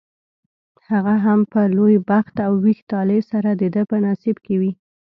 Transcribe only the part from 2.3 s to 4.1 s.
او ویښ طالع سره دده په